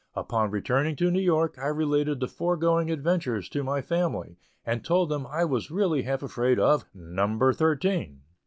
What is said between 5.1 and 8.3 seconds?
I was really half afraid of "number thirteen."